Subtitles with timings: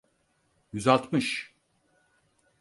[0.73, 1.53] Yüz altmış.